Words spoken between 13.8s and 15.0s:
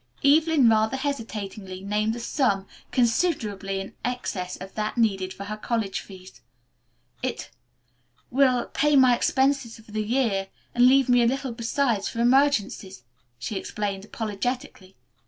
apologetically.